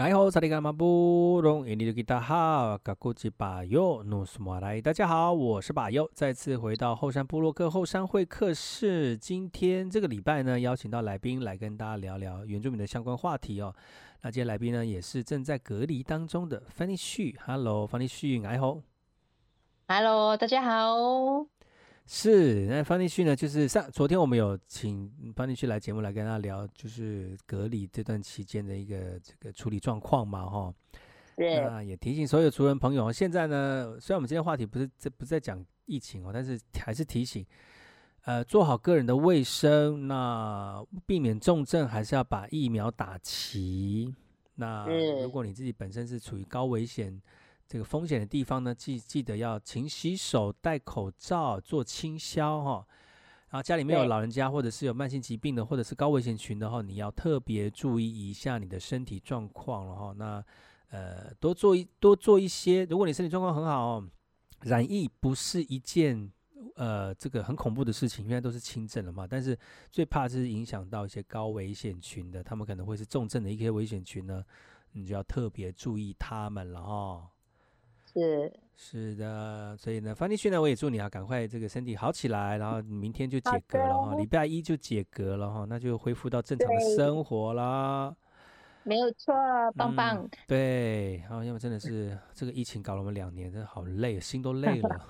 [0.00, 4.80] 哎吼，萨利甘马布隆，印尼的吉他哈，嘎古吉巴尤努斯马来。
[4.80, 9.14] 大家好，我是巴尤，再次回到后山部落客后山会客室。
[9.14, 13.74] 今天这个礼拜呢，邀请到来宾来跟大家聊聊原住民的相关话题哦。
[14.22, 17.36] 那今天来宾呢，也是正在隔离当中的 Fanny Xu。
[17.44, 18.82] Hello，Fanny Xu，哎吼。
[19.86, 21.46] Hello，大家好。
[22.12, 23.36] 是，那 Fanny Xu 呢？
[23.36, 30.74] 就是上昨天我们有请 Fanny Xu 来节目来跟他聊，就是隔离这段期间的一个这个处理状况嘛，哈。
[31.36, 31.60] 对。
[31.60, 37.46] 那也提醒所有族人朋友，现在呢，虽然我们今天话题不是这不是在讲疫情哦，但是还是提醒，
[38.24, 44.12] 呃，做好个人的卫生，那避免重症，还是要把疫苗打齐。
[44.56, 44.84] 那
[45.22, 47.22] 如果你自己本身是处于高危险。
[47.70, 52.84] 这个风险的地方呢，记记得要勤洗手、戴口罩、做清消哈。
[53.50, 60.12] 然后家里面有老人家，或者是有慢性疾病的，或者是高危险群的话，你要特别注意一下你的身体状况了哈。
[60.16, 60.44] 那
[60.88, 62.84] 呃，多做一多做一些。
[62.86, 64.08] 如果你身体状况很好哦，
[64.62, 66.28] 染疫不是一件
[66.74, 69.28] 呃这个很恐怖的事情，因为都是轻症了嘛。
[69.30, 69.56] 但是
[69.92, 74.44] 最怕是影响到一些高危险群的，他们可能会是重症的一些危险群呢，
[74.90, 77.30] 你就要特别注意他们了哈。
[78.12, 88.14] 是是的，所以呢，Fanny Xu 呢，我也祝你啊，赶快这个身体好起来，然后明天就解隔了哈，礼拜一就解隔了哈，那就恢复到正常的生活啦。
[88.82, 89.34] 没有错，
[89.76, 90.16] 棒棒。
[90.16, 95.00] 嗯、对，然后因为真的是这个疫情搞了我们两年，真的好累，心都累了。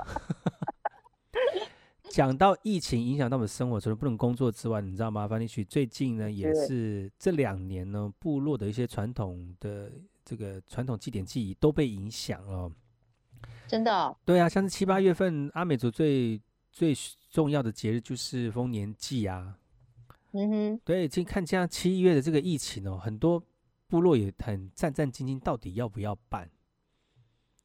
[2.11, 9.93] 讲到疫情影响到我们生活，除了不能工作之外，你知道吗？Fanny Xu 最近呢，也是这两年呢，部落的一些传统的
[10.25, 12.69] 这个传统祭典记忆都被影响了。
[13.71, 16.41] 真的、哦，对啊，像是七八月份阿美族最
[16.73, 16.93] 最
[17.31, 19.57] 重要的节日就是丰年祭啊。
[20.33, 23.41] 嗯哼，对，今看这样七月的这个疫情哦，很多
[23.87, 26.51] 部落也很战战兢兢，到底要不要办？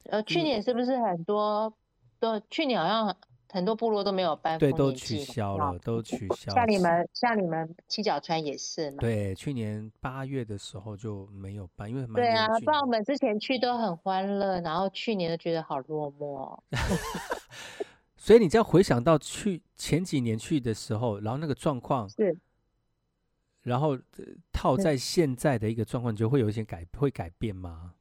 [0.04, 1.74] 呃，去年是不是很多？
[2.20, 3.18] 对、嗯，去年好像。
[3.56, 6.54] 很多部落都没有办，对，都取消了，都取消。
[6.54, 8.98] 像你们，像你们七角川也是嘛？
[9.00, 16.60] 对，去年八月的时候就没有办，因为对啊，不然我们之前去都很欢乐，然后去年都觉得好落寞。
[18.18, 22.38] 所以你这样回想到去前几年去的时候，然后那个状况是，
[23.62, 23.98] 然后
[24.52, 27.94] 套在现在的一个状况，你就会有一些改会改变吗？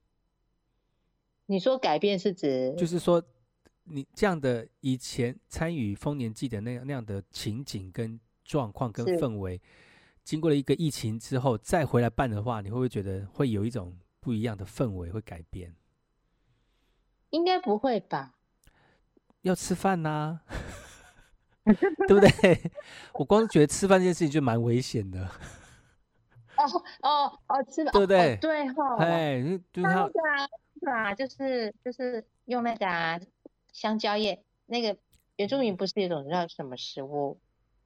[1.47, 2.75] 你说改变是指？
[2.77, 3.23] 就是说。
[3.85, 9.61] 你这样的以前参与丰年祭的那样那样的情景跟状况跟氛围，
[10.23, 15.75] 经过了一个疫情之后再回来办的话，你会不会觉得会有一种不一样的氛围会改变？
[17.31, 18.35] 应该不会吧？
[19.43, 20.41] 要吃饭呐、
[21.65, 21.73] 啊，
[22.09, 22.71] 对不对？
[23.13, 25.27] 我光是觉得吃饭这件事情就蛮危险的。
[26.57, 26.65] 哦
[27.03, 28.35] 哦哦，吃饭对不对？
[28.35, 30.09] 哦、对哈，哎，就是他
[30.81, 33.21] 是啊，就是就是用那个、啊。
[33.75, 34.97] 香蕉叶，那个
[35.37, 37.39] 原住民不是一种叫什么食物？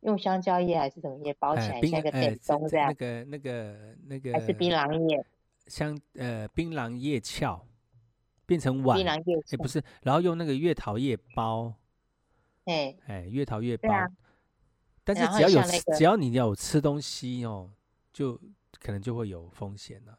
[0.03, 2.87] 用香蕉叶还是什么叶包起来，像个点东这样？
[2.87, 5.27] 那个、那个、那个，还是槟榔叶？
[5.67, 7.67] 香呃，槟榔叶鞘
[8.47, 11.75] 变成碗，槟榔叶哎，不是，然后用那个月桃叶包，
[12.67, 13.89] 哎哎，月桃叶包。
[15.03, 17.71] 但是只要有、那个、只要你要有吃东西哦，
[18.13, 18.39] 就
[18.79, 20.19] 可能就会有风险了。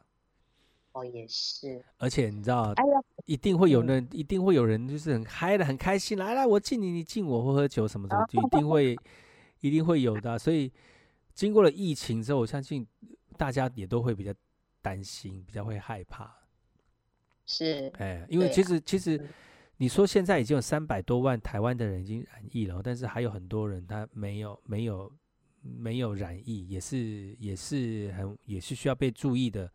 [0.93, 1.85] 哦，也是。
[1.97, 8.97] 而且你知道，哎呀，一定会有人，一定会有人，就是很嗨的，很开心，来来，我敬你，你敬我，喝喝酒什么什么， 就一定会，
[9.61, 10.39] 一定会有的。
[10.39, 10.71] 所以，
[11.35, 12.87] 经过了疫情之后，我相信
[13.37, 14.33] 大家也都会比较
[14.81, 16.33] 担心，比较会害怕。
[17.45, 19.23] 是，哎，因为其实其实，
[19.77, 25.11] 你说现在已经有三百多万台湾的人已经染疫了，但是还有很多人他没有没有
[25.61, 29.71] 没有染疫，也是也是很也是需要被注意的。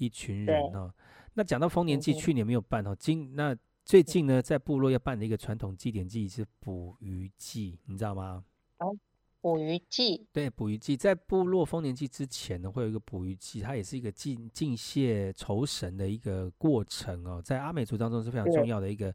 [0.00, 0.94] 一群人哦，
[1.38, 8.44] 那讲到丰年祭，去年没有办哦，今那最近呢，在部落要办的一个传统祭典祭是捕鱼祭，你知道吗？
[8.78, 8.92] 哦，
[9.40, 19.14] 捕鱼祭，对，捕鱼祭在部落丰年祭之前呢，会有一个捕鱼祭，它也是一个敬敬谢酬神的一个过程哦，在阿美族当中是非常重要的一个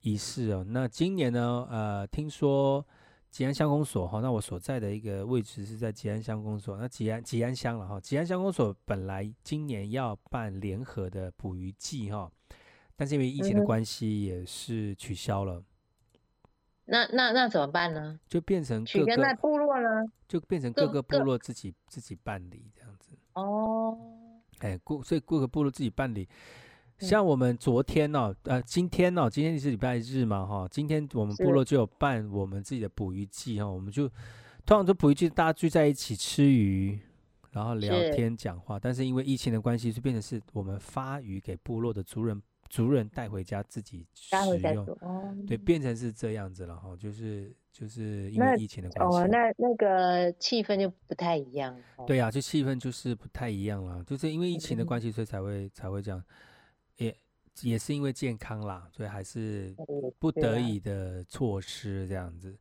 [0.00, 0.66] 仪式哦。
[0.68, 2.84] 那今年呢，呃，听说。
[3.30, 6.76] 吉安乡公所哈，那我所在的一个位置是在吉安乡公所。
[6.76, 12.30] 那吉安吉安乡了哈，吉安乡公所本来今年要办联合的捕鱼季哈，
[12.96, 15.58] 但是因为疫情的关系也是取消了。
[15.60, 15.64] 嗯、
[16.86, 18.18] 那那那怎么办呢？
[18.28, 19.88] 就变成各个在部落呢？
[20.26, 23.16] 就变成各个部落自己自己办理这样子。
[23.34, 23.96] 哦。
[24.58, 26.28] 哎，各所以各个部落自己办理。
[27.00, 34.06] 像我们昨天哦，呃，今天哦，今天是礼拜日嘛，哈，今天我们部落就有办我们自己的捕鱼季哈，我们就
[34.66, 36.98] 通常都捕鱼祭，大家聚在一起吃鱼，
[37.52, 44.36] 然后聊天讲话，但是因为疫情的关系，就变成是我们发鱼给部落的族人，族人带回家自己食
[44.74, 56.22] 用，哦、对，变成是这样子了哈，就是就是因为疫情的关系，哦，那那个气氛就不太一样，哦、对呀、啊，就气氛就是不太一样了，就是因为疫情的关系，所以才会、嗯、才会这样，
[57.00, 57.16] 也
[57.62, 59.74] 也是因为健康啦，所以还是
[60.18, 62.56] 不得已的措施这样子。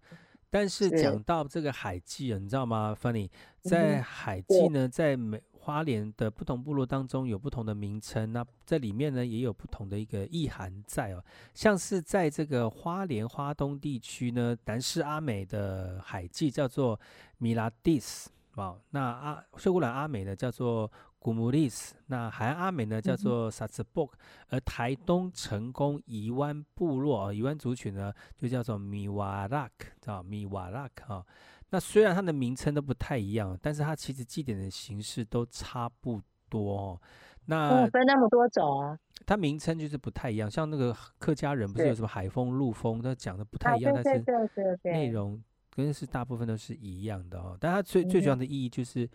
[0.50, 3.30] 但是讲到这个海祭，你知道吗？Funny，
[3.62, 11.24] 在海祭呢，在美花莲的不同部落当中有不同的名称，那这里面呢也有不同的一个意涵在哦。
[11.54, 17.00] 像是在这个花莲花东地区呢，南势阿美的海祭叫做
[17.38, 20.92] 米拉蒂斯哦，那阿秀姑峦阿美呢叫做。
[21.22, 24.10] 古姆利斯，那海岸阿美呢叫做萨兹布，
[24.48, 31.26] 而台东成功宜湾部落宜湾族群呢就叫做米瓦拉克啊，米瓦拉克啊。
[31.72, 37.02] 那虽然它的名称都不太一样，但是它其实祭典的形式都差不多哦。
[37.48, 38.98] 那分那么多种啊？
[39.26, 45.44] 它名称就是不太一样，像那个客家人不是有什么海风、陆风，它讲的不太一样，但是内容
[45.76, 47.58] 跟是大部分都是一样的哦。
[47.60, 49.10] 但它最最主要的意义就是。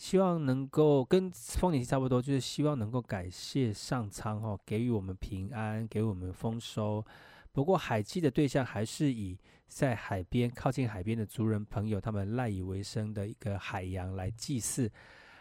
[0.00, 7.04] 希望能够跟丰年祭差不多，就是希望能够感谢上苍哦，给予我们平安，给我们丰收。
[7.52, 14.90] 不过海祭的对象还是以在海边、靠近海边的族人朋友，他们赖以为生的一个海洋来祭祀，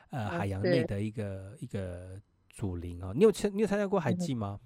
[0.09, 3.13] 呃，海洋内的一个一个祖灵哦。
[3.15, 4.59] 你有参你有参加过海祭吗？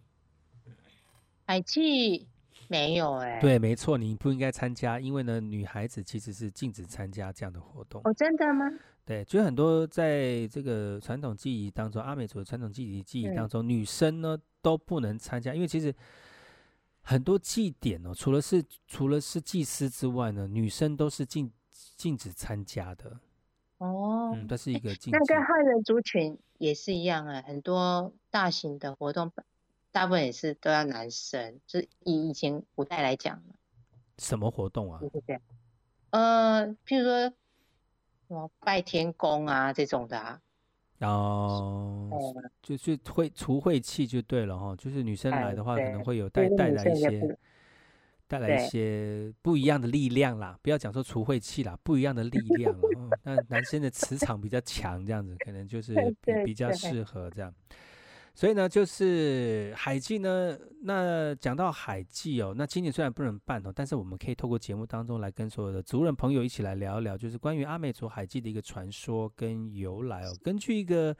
[1.45, 2.27] 海祭
[2.67, 3.41] 没有哎、欸。
[3.41, 8.01] 对，没错，你不应该参加，因为呢，女孩子其实是禁止参加这样的活动。
[8.03, 8.65] 哦，真的吗？
[9.05, 15.93] 对，就很多在这个传统祭仪当中，阿美族的传统祭仪祭仪当中，女生呢都不能参加，因为其实
[17.01, 21.51] 很多祭典哦，除了是除了是祭司之外呢，女生都是禁
[21.97, 23.19] 禁止参加的。
[23.79, 25.11] 哦，嗯，这是一个禁。
[25.11, 29.29] 那跟汉人族群也是一样啊，很多大型的活动，
[29.93, 33.53] 大部分也是都要男生，就是以以前古代来讲嘛。
[34.17, 34.99] 什么活动啊？
[34.99, 35.39] 对对，
[36.09, 37.21] 呃，譬如说
[38.27, 38.51] 什么。
[38.59, 40.41] 拜天公啊，这种的啊，
[40.97, 42.09] 然后
[42.61, 47.37] 就是会除晦气就对了哈，就是女生来的话，可能会有带带来一些
[48.27, 52.75] 带来一些不一样的力量啦，不要讲说除晦气啦，不一样的力量。
[53.21, 55.93] 那男生的磁场比较强，这样子可能就是
[56.25, 57.53] 比比较适合这样。
[58.35, 60.57] 所以呢，就是海祭呢。
[60.85, 70.35] 那讲到海祭哦，那今年虽然不能办哦，但是我们可以透过节目当中来跟所有的族人朋友一起来聊一聊，就是关于阿美族海祭的一个传说跟由来哦。
[70.43, 71.15] 根据一个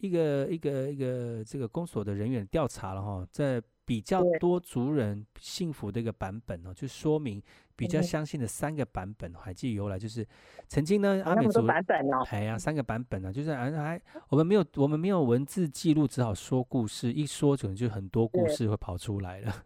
[0.00, 7.42] 一个一个一个这个公所的人员调查了哈，在比较多族人信服的一个版本哦，就说明。
[7.76, 10.22] 比较相信的三个版本还记由来，就是
[10.68, 13.98] 曾经呢，阿美族版本哦，哎呀，三个版本呢，就是还还
[14.28, 19.64] 我们没有我们没有文字记录，只好说故事，一说可能就很多故事会跑出来了。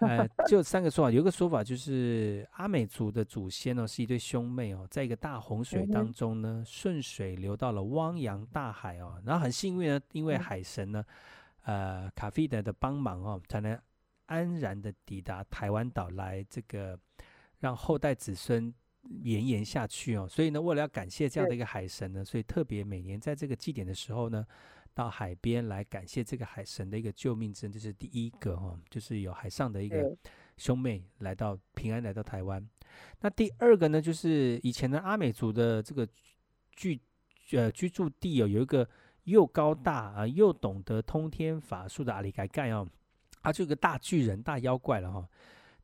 [0.00, 11.04] 哎，就三个说法，有一个说法就是阿美族的祖先呢是一对兄妹哦，在一个大洪水当中呢，顺水流到了汪洋大海哦，然后很幸运呢，因为海神呢，
[11.64, 13.78] 呃，卡菲德的帮忙哦，才能。
[14.30, 17.00] 安然的抵达台湾岛来，这个
[17.60, 18.70] 让后代子孙
[19.22, 20.28] 延延下去哦。
[20.28, 24.44] 所以呢，为了要感谢这样的一个海神呢，所以特别每年在这个祭典的时候呢，
[24.98, 30.12] 到海边来感谢这个海神的一个救命之恩，这是第一个哦，就是有海上的一个
[30.56, 32.68] 兄妹来到平安来到台湾。
[33.20, 36.04] 那第二个呢，就是以前的阿美族的这个
[36.72, 37.00] 居
[37.52, 38.88] 呃居住地哦，有一个
[39.22, 42.84] 又高大啊又懂得通天法术的阿里盖盖哦。
[43.40, 45.28] 他就个大巨人、大妖怪了哈。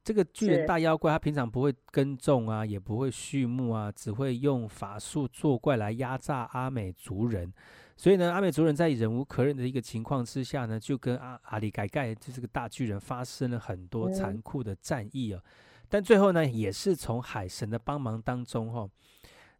[0.02, 7.54] 这个巨人、大妖怪，他平常不会耕种啊，也不会畜牧啊，只会用法术作怪来压榨阿美族人。
[7.96, 15.42] 所以呢，阿美族人在忍无可忍的一个情况之下呢，就跟阿阿里盖盖，就这个大巨人发生了很多残酷的战役哦。
[15.88, 18.88] 但最后呢，也是从海神的帮忙当中哈，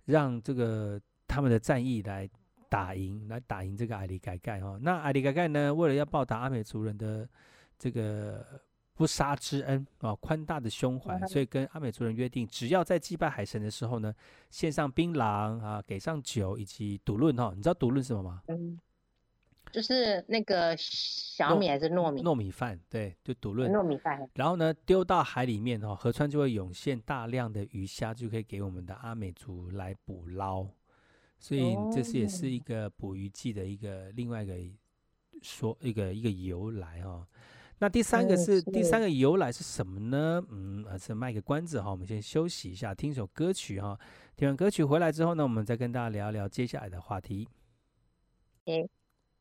[0.06, 2.28] 让这个他们的战役来
[2.68, 4.78] 打赢，来打赢这个阿里盖盖哈。
[4.82, 7.28] 那阿里盖盖呢，为了要报答阿美族人的
[7.78, 8.44] 这个
[8.94, 14.14] 不杀之恩啊，宽大的胸怀，所以跟阿美族人约定，只要在祭拜海神的时候呢，
[14.50, 17.52] 献上槟榔啊，给上酒以及赌论哈。
[17.56, 18.42] 你知道赌论是什么吗？
[18.46, 18.78] 嗯，
[19.72, 22.22] 就是那个小米还是糯米？
[22.22, 23.72] 糯米饭，对，就赌论。
[23.72, 24.30] 糯米饭。
[24.34, 30.64] 然后呢，丢到海里面哈，河川就会涌现大量的鱼虾，就可以给我们的阿美族来捕捞。
[31.40, 34.54] 所以这是也是一个捕鱼祭的一个另外一个
[35.42, 37.26] 说一个一个由来哈。
[37.78, 40.42] 那第三个是，是第三个由来是什么呢？
[40.48, 43.98] 嗯，还是卖个关子哈，我们先休息一下，听首歌曲哈。
[44.36, 47.48] 听完歌曲回来之后呢，我们再跟大家聊一聊接下来的话题。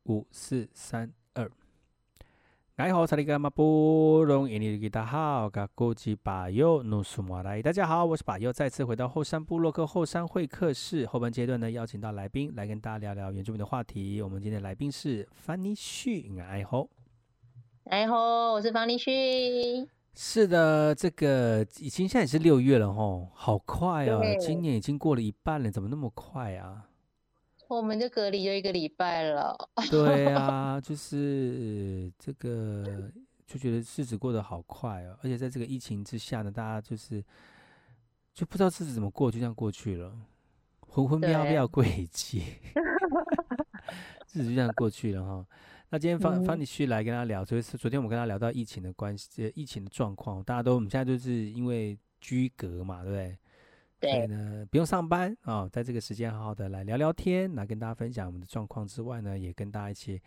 [0.06, 1.50] 五四三二，
[2.76, 7.62] 爱好查理格马布隆印尼吉他好，噶古吉巴尤努苏马来。
[7.62, 11.06] 大家好，我是巴尤，再次回到后山部落客后山会客室。
[11.06, 14.22] 后半阶段呢，邀请到来宾来跟大家聊聊原住民的话题。
[14.22, 16.90] 我们今天的来宾是范尼旭，爱好。
[17.86, 19.12] 哎吼，我是方妮旭。
[20.16, 24.22] 是的，这个已经现在也是六月了吼，好快哦！
[24.40, 26.88] 今年已经过了一半了，怎么那么快啊？
[27.68, 29.56] 我们就隔离就一个礼拜了。
[29.92, 33.12] 对啊， 就是这个
[33.46, 37.22] 就觉得日子过得好快哦，而且在这个疫情之下呢，大家就是
[38.34, 40.16] 就不知道日子怎么过，就这样过去了，
[40.80, 42.44] 浑浑飘飘过一季，
[44.32, 45.46] 日子就这样过去了哈。
[45.94, 53.38] 那今天方方妮旭来跟他聊，就是昨天我们跟他聊到疫情的关系，疫情的状况，大家都我们现在就是因为居隔嘛，对不对？
[54.00, 54.12] 对。
[54.12, 60.20] 所以呢，不用上班啊、哦，在这个时间好好的来聊聊天，来跟大家分享我们的状况之外呢，也跟大家一起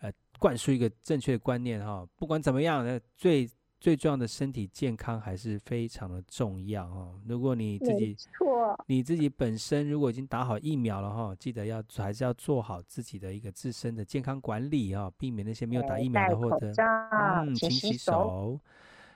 [0.00, 3.48] 呃灌输一个正确的观念哈、哦，不管怎么样呢，最。
[3.84, 7.20] 最重要的身体健康还是非常的重要哦。
[7.26, 16.72] 如果你自己错，你自己本身如果已经打好疫苗了哈，记得要还是要做好自己的一个自身的健康管理啊，避免那些没有打疫苗的或者
[17.10, 18.58] 嗯，勤洗手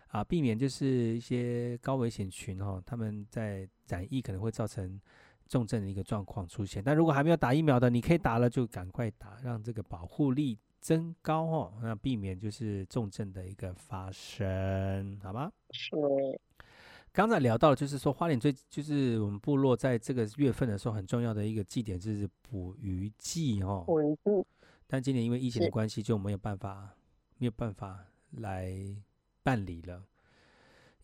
[0.09, 5.01] 啊，避免就是一些高危险群哈，他们在染疫可能会造成
[5.49, 6.83] 重症的一个状况出现。
[6.85, 10.59] 但如果还没有打疫苗的，你可以打了就赶快打，让这个保护力。
[10.81, 15.53] 增高哦，那避免就是重症的一个发生，好吗？
[15.71, 15.97] 是。
[17.13, 23.83] 刚才聊到就是说花莲最就是我们部落在这个月份的时候很重要的一个祭典就是捕鱼祭哦。
[23.87, 24.47] 捕鱼祭。
[24.87, 26.95] 但今年因为疫情的关系，就没有办法
[27.39, 28.73] 没有办法来
[29.43, 30.05] 办理了，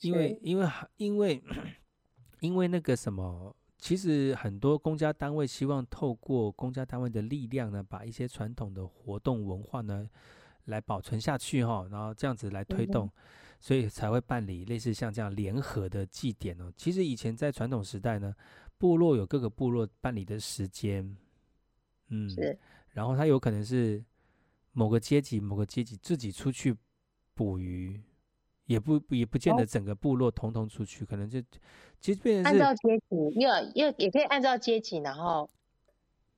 [0.01, 1.43] 因为因为因为
[2.41, 3.55] 因为那个什么。
[3.85, 10.09] 其实很多公家单位希望透过公家单位的力量呢，把一些传统的活动文化呢，
[10.65, 13.11] 来保存下去哈，然后这样子来推动，
[13.61, 16.73] 所以才会办理类似像这样联合的祭典哦。
[16.75, 18.35] 其实以前在传统时代呢，
[18.79, 21.15] 部落有各个部落办理的时间，
[22.09, 22.27] 嗯，
[22.93, 24.03] 然后他有可能是
[24.73, 26.75] 某个阶级某个阶级自己出去
[27.35, 28.01] 捕鱼。
[28.67, 31.41] 也不也不见得整个部落统统出去，哦、可能就
[32.01, 35.49] 其实变成按照阶级，也也也可以按照阶级，然后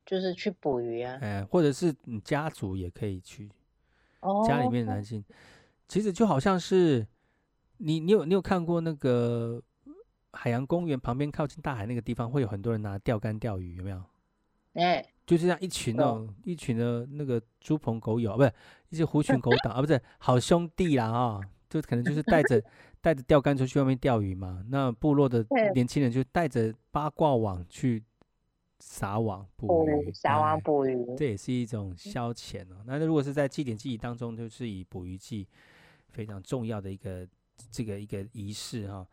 [0.04, 1.18] 就是去捕鱼啊。
[1.21, 3.50] 哎，或者是你家族也可以去，
[4.21, 5.25] 哦，家里面的男性，
[5.87, 7.06] 其实就好像是
[7.78, 9.62] 你你有你有看过那个
[10.33, 14.02] 海洋公园旁边靠近大海那个地方，会有很多人拿钓竿钓鱼，有没有？
[14.75, 18.52] 哎，就是这样一群哦，一群的那个猪朋狗友，不是
[18.90, 21.40] 一些狐群狗 党啊，不是好兄弟啦啊、哦。
[21.68, 22.62] 就可能就是带着
[23.00, 25.44] 带着钓竿出去外面钓鱼嘛，那部落的
[25.75, 28.02] 年轻人就带着八卦网去
[28.78, 32.85] 撒网捕鱼，撒网捕鱼，这也是一种消遣哦。
[32.87, 35.49] 那如果是在祭典记忆当中，就是以捕鱼祭
[36.08, 37.26] 非常重要的一个
[37.70, 39.04] 这个一个仪式哈。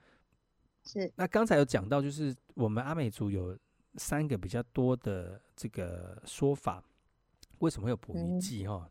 [0.83, 1.11] 是。
[1.15, 3.57] 那刚才有讲到，就是我们阿美族有
[3.95, 6.83] 三个比较多的这个说法，
[7.59, 8.87] 为什么会有捕鱼祭哈？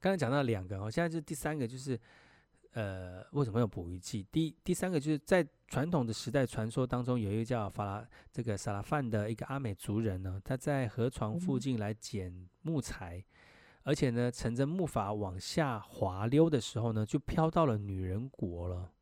[0.00, 1.98] 刚才讲到两个哦，现在就第三个就是。
[2.76, 4.26] 呃，为什么要捕鱼记？
[4.30, 12.30] 第第三个就是在传统的时代传说当中，有一个叫法拉这个萨拉范的一个阿美族人呢，他在河床附近来捡
[12.60, 13.24] 木材，嗯、
[13.84, 18.92] 而且呢，乘着木筏往下滑溜的时候呢，就飘到了女人国了，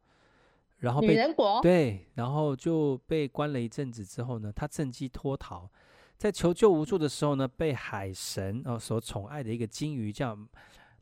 [0.79, 5.69] 然后被女人国对，然后就被关了一阵子之后呢，他趁机脱逃，
[6.17, 10.39] 在求救无助的时候呢，被海神哦所宠爱的一个金鱼叫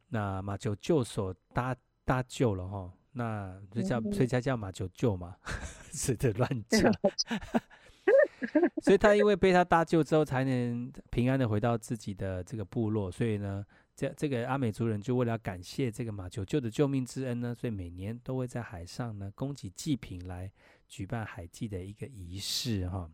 [0.09, 1.77] 那马九舅所搭。
[2.05, 5.37] 搭救了哈，那就叫所以才叫马九救嘛，
[5.93, 6.93] 是的乱讲。
[8.83, 13.11] 所以他因为被他搭救之后，才能平安的回到自己的这个部落。
[13.11, 20.51] 所以呢，这这个阿美族人就为了感谢这个马九救的救命之恩呢，所以每年都会在海上呢供给祭品来
[20.89, 23.09] 举办海祭的一个仪式哈。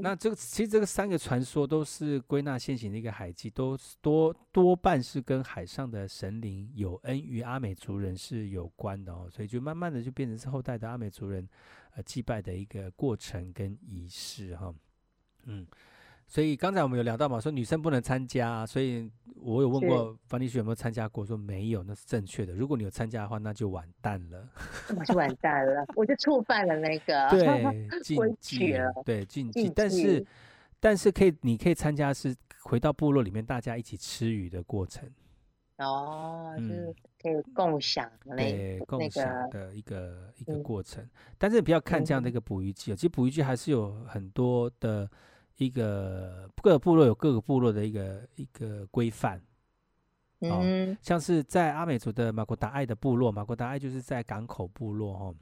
[0.00, 11.48] 那这个其实这个三个传说都是归纳现行的一个海祭，都多多半是跟海上的神灵有恩于阿美族人是有关的哦，所以就慢慢的就变成是后代的阿美族人
[11.94, 14.74] 呃祭拜的一个过程跟仪式哈，
[15.44, 15.66] 嗯。
[16.26, 22.52] 所以刚才我们有聊到嘛，说女生不能参加，所以我有问过方妮旭有没有参加过，说没有，那是正确的。
[22.52, 24.48] 如果你有参加的话，那就完蛋了，
[24.88, 29.70] 那就完蛋了，我就触犯了那个 对禁忌了，对禁忌。
[29.70, 30.26] 但是
[30.80, 35.08] 但是可以，你可以参加是回到部落里面大家一起吃鱼的过程。
[35.78, 41.06] 哦，就是可以共享对共享的一个、嗯、一个过程。
[41.36, 45.08] 但是不要看这样的一个捕鱼季哦，嗯、其实捕鱼季还是有很多的
[45.56, 49.40] 一个各个部落有各个部落的一个一个规范。
[50.40, 50.50] 嗯、
[50.92, 55.34] 哦，像是在阿美族的马国达爱的部落，马国达爱就是在港口部落哦。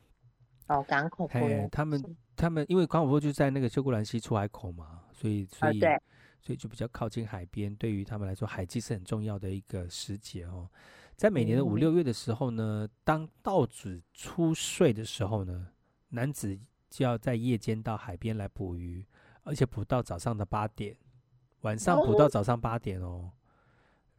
[0.68, 5.84] 哦，港口部落，他们他们因为港口部落就在那个秀姑兰溪出海口嘛，所以所以。
[5.84, 5.98] 哦
[6.46, 10.68] 所以就比较靠近海边，对于他们来说，海祭是很重要的一个时节哦。
[11.16, 15.68] 在每年的五六月的时候呢，当稻子出穗的时候呢，
[16.10, 16.54] 男子
[16.90, 19.02] 就要在夜间到海边来捕鱼，
[19.44, 20.96] 而且补到早上的八点，
[21.60, 23.30] 晚上补到早上八点哦。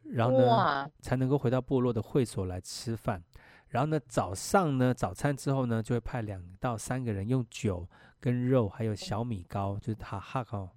[0.02, 3.22] 然后呢，才能够回到部落的会所来吃饭。
[3.68, 7.88] 然后呢，早上呢，早餐之后呢，就会派两到三个人用酒
[8.20, 10.70] 跟肉，还有小米糕，就是哈哈哦。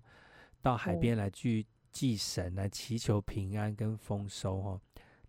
[0.61, 4.81] 到海边来去祭神，来祈求平安跟丰收哦。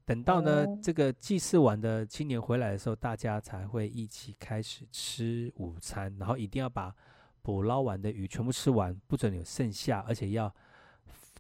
[0.07, 6.93] 等到呢这个祭祀完的青年回来的时候，大家才会一起开始吃午餐，然后一定要把
[7.43, 10.55] 捕捞完的鱼全部吃完，不准有剩下，而且要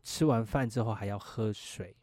[0.02, 1.96] 吃完饭之后还要喝水。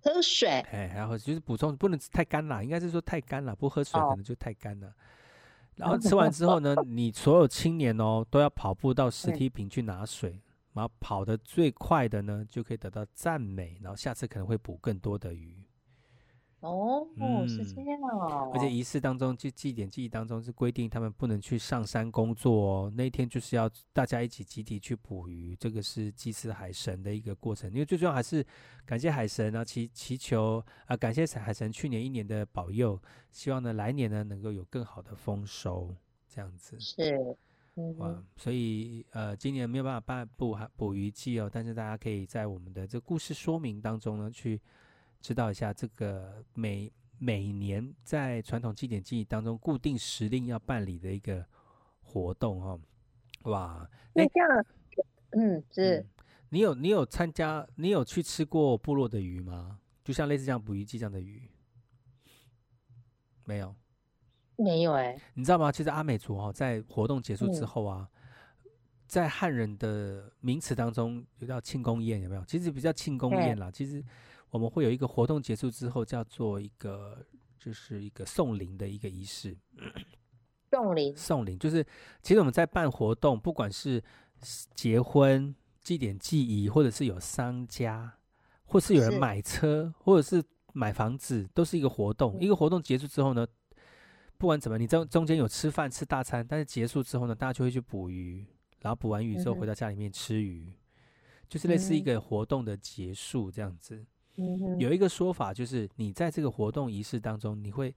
[0.00, 4.92] 喝水，哎，然后就是补充，不能太干了，应该是说太干了，不喝水可能就太干了。
[5.76, 10.40] 然后吃完之后呢，你所有青年哦都要跑步到石梯坪去拿水。
[10.74, 15.63] 然后跑得最快的呢，就可以得到赞美，然后下次可能会捕更多的鱼。
[16.64, 18.50] 哦，嗯、是这样哦。
[18.54, 22.92] 而且仪式当中，就祭典记忆当中是规定他们不能去上山工作哦。
[22.96, 27.70] 那一天就是要大家一起集体去捕鱼，这个是祭祀海神的一个过程。
[27.70, 28.44] 因为最重要还是
[28.86, 32.98] 感谢海神啊，祈祈求啊，感谢海神去年一年的保佑，
[33.30, 35.94] 希望呢来年呢能够有更好的丰收，
[36.26, 36.80] 这样子。
[36.80, 37.36] 是。
[37.98, 44.60] 哇，所以呃，今年没有办法办捕捕鱼季哦，但是大家可以在我们的这个故事说明当中呢，去
[45.24, 51.42] 知道一下这个每每年在传统祭典记忆当中固定时令要办理的一个
[52.02, 52.78] 活动哦。
[53.44, 54.66] 哇，那这样，
[55.30, 56.06] 嗯，是，嗯、
[56.50, 59.78] 你有你有参加，你有去吃过部落的鱼吗？
[60.04, 61.48] 就像类似这样捕鱼季这样的鱼，
[63.44, 63.74] 没有。
[64.56, 65.72] 没有哎、欸，你知道吗？
[65.72, 68.06] 其实阿美族哈、哦，在活动结束之后啊，
[68.64, 68.70] 嗯、
[69.06, 72.44] 在汉人的名词当中有叫庆功宴，有没有？
[72.44, 73.70] 其实比较庆功宴啦。
[73.70, 74.04] 其实
[74.54, 77.26] 我们会有一个活动结束之后，叫做一个
[77.58, 79.58] 就是一个送灵的一个仪式。
[80.70, 81.84] 送灵，送灵就是，
[82.22, 84.00] 其实我们在办活动，不管是
[84.72, 88.16] 结婚、祭典、祭仪，或者是有商家，
[88.62, 90.40] 或是有人买车，或者是
[90.72, 92.38] 买房子，都是一个活动。
[92.38, 93.44] 嗯、一个活动结束之后呢，
[94.38, 98.46] 不管怎么，你中中间有吃饭吃大餐，但是结束之后呢，大家就会去捕鱼，
[98.82, 100.74] 然后捕完鱼之后回到家里面吃鱼，嗯、
[101.48, 104.06] 就是类似一个活动的结束这样子。
[104.36, 107.94] 嗯、有一个说法就是，你在这个活动仪式当中，你会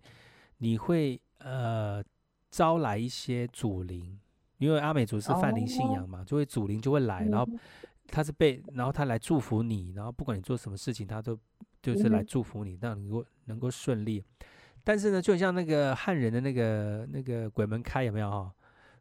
[0.58, 2.04] 你会呃
[2.52, 4.20] 招来一些祖灵，
[4.58, 7.48] 因为阿美族是泛灵信仰嘛，哦、就会祖灵就会来，然后
[8.08, 11.38] 他是被然后他来祝福你，然后不管你做什么事情，他都
[11.82, 14.24] 就是来祝福你，让你能够能够顺利。
[14.84, 18.52] 但是呢，就像那个汉人的那个那个鬼门开有没有哈？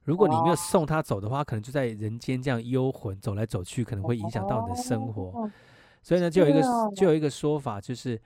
[0.04, 5.50] 如果你没有送他走的话，可能就在人间这样幽魂走来走去，可能会影响到你的生活。
[6.06, 6.62] 所以呢，就有一个
[6.94, 8.20] 就有一个说法，就是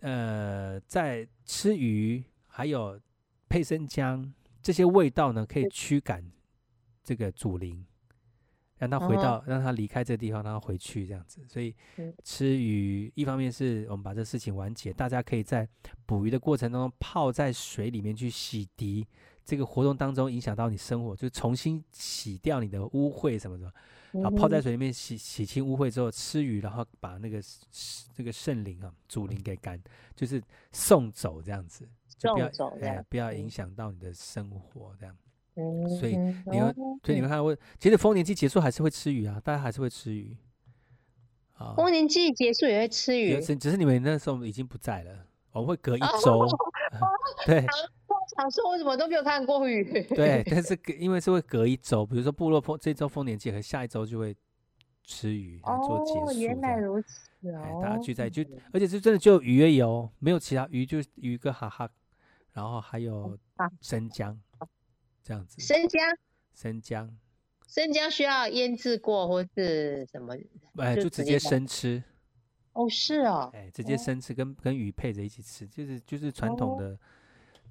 [0.00, 3.00] 呃，在吃鱼还有
[3.48, 6.28] 配生姜这些味道呢，可以驱赶
[7.04, 7.86] 这个祖灵。
[8.78, 11.40] 让他回到，让他离开这个地方，让他回去这样子。
[11.48, 11.72] 所以
[12.24, 15.66] 吃鱼，一方面是我们把这事情完结，大家可以在
[16.04, 19.06] 捕鱼的过程当中泡在水里面去洗涤
[19.44, 23.72] 这个活动当中影响到你生活，就重新洗掉你的污秽什么的。
[24.14, 27.42] 然后泡在水里面洗洗清污秽之后吃鱼，然后把那个
[28.16, 29.80] 那个圣灵啊主灵给赶，
[30.14, 32.48] 就是送走这样子，就不要
[32.80, 35.16] 哎不要影响到你的生活这样。
[36.00, 40.36] 所以你们，所以你们看，我其实丰年祭结束还是会吃鱼啊，大家还是会吃鱼。
[41.52, 46.44] 啊，丰年祭结束也会吃鱼，只是你们那时候已经不在了，我们会隔一周。
[47.46, 47.64] 对，
[48.36, 49.84] 想说我怎么都没有看过鱼。
[50.08, 54.36] 对， 但是因为是会隔一周，比如说部落丰这周丰年祭和下一周就会
[55.02, 56.40] 吃鱼来做结束。
[56.40, 61.88] 原来如此哦，大家聚在就，而且是真的就鱼而已哦，没有其他鱼，就鱼跟哈哈，
[62.52, 63.38] 然后还有
[63.80, 64.40] 生姜。
[65.22, 66.02] 这样子，生姜，
[66.54, 67.16] 生姜，
[67.66, 70.36] 生姜需要腌制过或是什么？
[70.76, 72.04] 哎，就直接生吃。
[72.74, 76.98] 哦，是哦，哎，直接生吃，跟跟鱼配着一起吃，就是就是传统的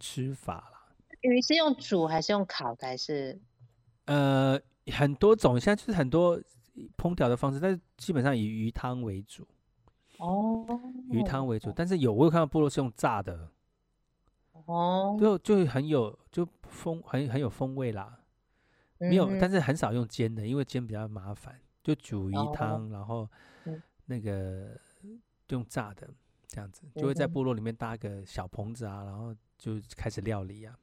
[0.03, 0.93] 吃法啦。
[1.21, 2.85] 鱼是用煮还是用烤的？
[2.85, 3.39] 还是？
[4.03, 4.59] 呃，
[4.91, 6.37] 很多种，现在就是很多
[6.97, 9.47] 烹调的方式，但是基本上以鱼汤为主。
[10.17, 10.65] 哦，
[11.09, 13.49] 鱼汤为主，但是有我有看到部落是用炸的，
[14.65, 18.19] 哦，就就很有就风很很有风味啦，
[18.97, 23.27] 没有，但是很少用煎的，因为煎比较麻烦，就煮鱼汤，然后
[24.05, 24.77] 那个
[25.47, 26.09] 用炸的
[26.47, 30.77] 这样子，就会在部落里面搭个小棚子啊，然后就开始料理啊。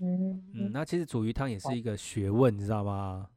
[0.00, 3.28] 嗯嗯，那其实煮鱼汤也是一个学问，你知道吗？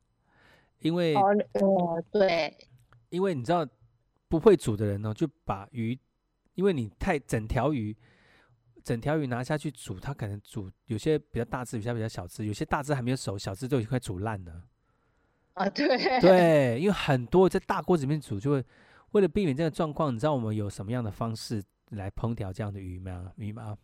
[0.80, 2.56] 因为哦，对，
[3.10, 3.68] 因为你知道
[4.28, 5.98] 不会煮的人呢，就把鱼，
[6.56, 7.96] 因为你太整条鱼，
[8.84, 14.64] 整条鱼拿下去煮，它可能煮有些比较大只，有些比较小只，有些大只还没有熟，小只都已经快煮烂了。
[15.54, 15.88] 啊，对
[16.20, 18.66] 对，因为很多在大锅子里面煮，就会
[19.12, 23.32] 为了避免这个状况，你知道我们有什么样的方式来烹调这样的鱼吗？
[23.38, 23.78] 鱼吗？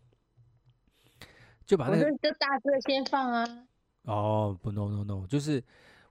[1.72, 3.66] 就把那个就大只先放啊。
[4.02, 5.64] 哦，不，no no no，就是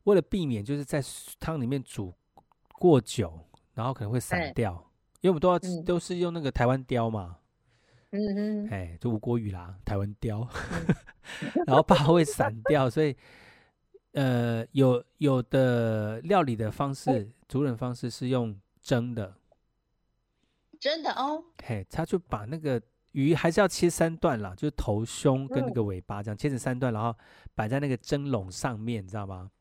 [0.05, 0.99] 为了避免就是在
[1.39, 2.11] 汤里面煮
[2.79, 3.39] 过久，
[3.75, 4.89] 然后可能会散掉，嗯、
[5.21, 7.37] 因为我们都要、嗯、都是用那个台湾雕嘛，
[8.09, 10.47] 嗯嗯，哎，就吴郭鱼啦，台湾鯛，
[11.43, 13.15] 嗯、 然后怕会散掉，所以
[14.13, 19.35] 呃，有有的料理的方式，煮冷方式是用蒸的，
[20.79, 22.81] 真的哦，嘿，他就把那个。
[23.11, 27.13] 鱼还是要切三段啦，就是头、胸跟那个尾巴这样、嗯、切成三段，然后
[27.53, 29.51] 摆在那个蒸笼上面，你知道吗？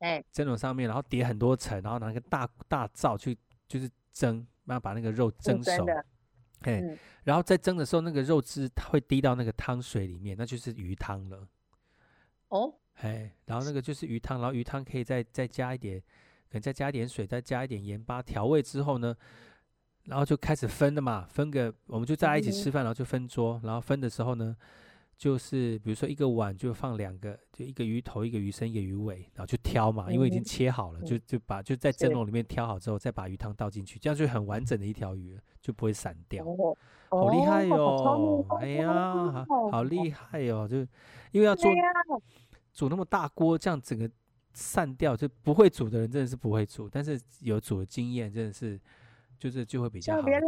[0.00, 5.86] 哎，蒸笼上面，然后叠很多层，然后拿个大大灶去就是蒸，然后把那个肉蒸熟。
[6.60, 11.48] 哎、嗯，然后在蒸的时候，那个肉汁它会滴到那个汤水里面，那就是鱼汤了。
[12.48, 19.16] 哦，哎，然后那个就是鱼汤，然后鱼汤可以再再加一点，可能再加一点水，再加一点盐巴调味之后呢。
[20.08, 23.60] 然后就开始分了嘛，分个我们就在一起吃饭，然后就分桌。
[23.62, 24.56] 然后分的时候呢，
[25.18, 36.42] 就是比如说一个碗就放两个，就一个鱼头、一个鱼身、一个鱼尾，然后就挑嘛，因为已经切好了，就就把就在蒸笼里面挑好之后，再把鱼汤倒进去，这样就很完整的一条鱼，就不会散掉。
[37.10, 38.46] 好厉害哟！
[38.60, 40.66] 哎呀，好好厉害哟！
[40.66, 40.78] 就
[41.32, 41.70] 因为要做
[42.72, 44.10] 煮那么大锅，这样整个
[44.54, 48.80] 散掉，就不会煮的人真的是不会煮，但是有煮的经验真的是。
[49.38, 50.40] 就是就会比较好一点，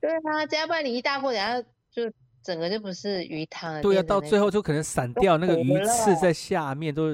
[0.00, 3.82] 对啊，这样不然你一大锅，然后就整个就不是鱼汤了。
[3.82, 7.10] 对啊，到最后就可能散掉，那个鱼刺在下面都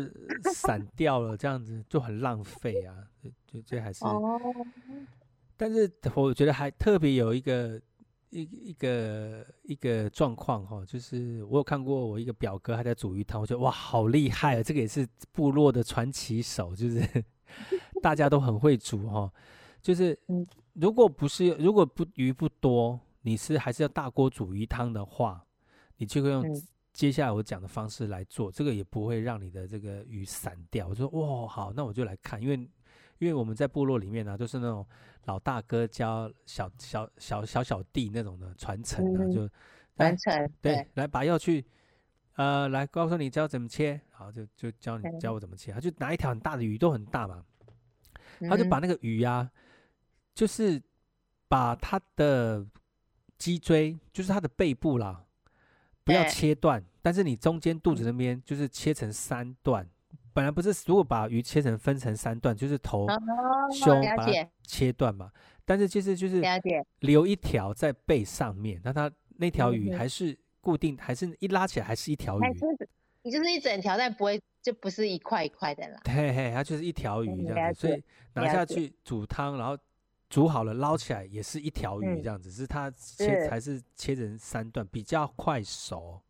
[0.53, 2.95] 散掉了，这样子就很浪费啊。
[3.47, 4.39] 就这还是，哦、
[5.57, 7.81] 但是我觉得还特别有一个
[8.29, 17.01] 一一个一个状况哈，就是我有看过我一个表哥还在煮鱼汤，我觉得哇好厉害啊，这个也是部落的传奇手，就是
[18.03, 19.33] 大家都很会煮哈，
[19.81, 20.19] 就是。
[20.75, 25.45] 如果不是，如果不鱼不多，你是还是要大锅煮鱼汤的话，
[25.97, 26.45] 你就会用
[26.93, 30.89] 接下来我讲的方式来做，这个也不会让你的这个鱼散掉。
[30.89, 32.57] 我说哇，好，那我就来看，因为
[33.19, 34.85] 因为我们在部落里面呢、啊，都是那种
[35.25, 39.49] 老大哥教小小小小小弟那种的传承啊，就
[39.97, 41.65] 传承对，对，来把要去
[42.35, 47.45] 呃，来告诉你教怎么切，好，就就教你教我怎么切，他就拿一条很大的鱼，都很大嘛，
[48.49, 49.51] 他就把那个鱼呀、啊。
[50.35, 50.83] 就是
[51.47, 52.67] 把它的
[53.39, 55.25] 脊椎，就是它的背部啦，
[56.03, 59.89] 不要切断，但是你中间肚子那边就是切成三段。
[60.33, 63.07] 本来不是，如果把鱼切成分成三段，就是头、
[63.73, 64.33] 胸把它
[64.65, 65.31] 切断嘛。
[65.65, 66.43] 但是其实就是
[66.99, 72.43] 留一条在背上面，那它那条鱼还是固定，还是一拉起来还是一条鱼。
[73.23, 76.01] 你就是一整条，但不会就不是一块一块的啦。
[76.07, 79.79] 嘿嘿，它就是一条鱼这样子，所以拿下去煮汤，然后。
[80.35, 86.21] 煮好了，捞起来也是一条鱼这样子，嗯、只是它切还是切成三段，比较快熟。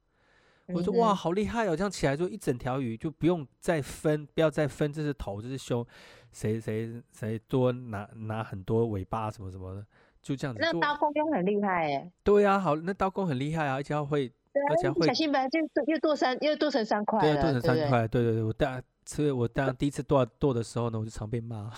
[0.67, 1.75] 我说哇，好厉害哦！
[1.75, 5.87] 这样起来就一整条鱼，就不用再分，不要再分，这是头，这是胸，
[6.33, 9.87] 谁谁谁多拿拿很多尾巴什么什么的，
[10.21, 10.61] 就这样子。
[10.61, 12.13] 那刀工就很厉害哎。
[12.23, 14.31] 对呀、啊，好，那刀工很厉害啊，而且要会，
[14.69, 15.07] 而且会。
[15.07, 17.21] 小心吧，就又剁三，又剁成三块。
[17.23, 18.07] 对，剁成三块。
[18.07, 21.71] 对对对，我当所以我当第一次剁剁的时候呢，我就常被骂。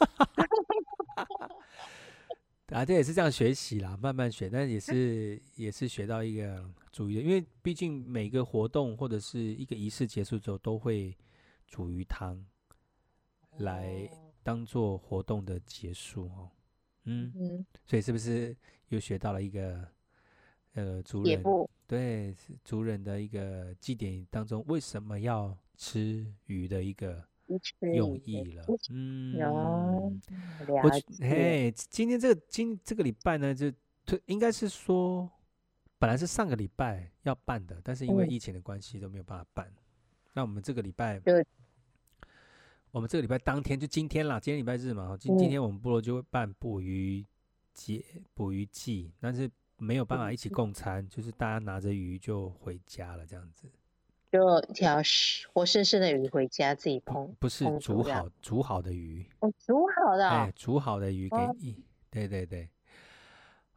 [2.70, 11.16] 啊，这也是这样学习啦，慢慢学，但也是也是学到一个煮鱼，因为毕竟每个活动或者是一个仪式结束之后，都会
[11.68, 12.44] 煮鱼汤
[13.58, 14.10] 来
[14.42, 16.50] 当做活动的结束哦。
[17.04, 18.56] 嗯，嗯，所以是不是
[18.88, 19.88] 又学到了一个
[20.74, 21.40] 呃族人
[21.86, 27.24] 对族人的一个祭典当中为什么要吃鱼的一个。
[27.94, 29.38] 用意了，嗯，
[30.68, 33.72] 我嘿，今天这个今这个礼拜呢，就
[34.26, 35.30] 应该是说，
[35.98, 39.72] 本来是上个礼拜要办的，但是因为疫情的关系都没有办法办。
[40.32, 41.20] 那我们这个礼拜，
[42.90, 47.24] 我们这个礼拜当天就今天啦，今天礼拜日嘛，今今天我们部落就会办捕鱼
[47.72, 48.04] 节、
[48.34, 53.70] 捕鱼季，但是没有办法一起共餐，就是大家拿着鱼就回家了，这样子。
[54.36, 54.98] 就一条
[55.54, 62.68] 活生生的鱼回家自己烹，不是煮好煮好的鱼，哦，煮好的，哎，煮好的鱼给你，对对对，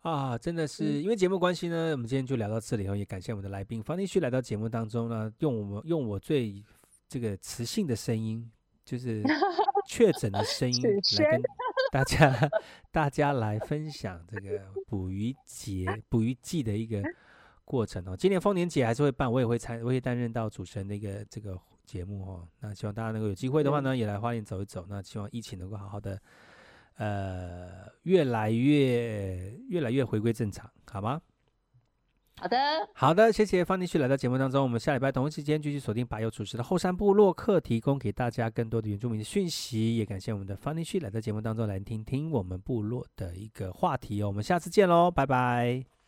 [0.02, 6.62] 啊，真的是因为节目关系呢，我们今天就聊到这里哦，也感谢我们的来宾方立旭来到节目当中呢，用我们用我最
[7.08, 8.52] 这个磁性的声音，
[8.84, 9.24] 就是
[9.88, 11.42] 确诊的声音来跟
[11.90, 12.50] 大家
[12.92, 17.02] 大家来分享这个捕鱼节捕鱼季的一个。
[17.70, 21.56] 过程哦，今年丰年节还是会办，我也会参，我也担任到主持人的一个这个
[21.86, 22.48] 节目哦。
[22.62, 24.88] 那希望大家能够有机会的话呢，也来花莲走一走。
[24.90, 26.20] 那希望疫情能够好好的，
[26.98, 31.22] 呃，越来越越来越回归正常，好吗？
[32.42, 32.58] 好的，
[32.96, 34.64] 好的，谢谢方立旭来到节目当中。
[34.64, 39.96] 我们下礼拜同一时间继续锁定百佑主持的后山部落客，提供给大家更多的原住民的讯息。
[39.96, 44.28] 也感谢我们的方立旭来到节目当中来听听我们部落的一个话题哦。
[44.28, 45.99] 我们下次见喽，拜拜。